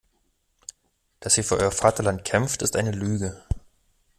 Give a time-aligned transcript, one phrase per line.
[1.19, 3.39] Dass ihr für euer Vaterland kämpft, ist eine Lüge.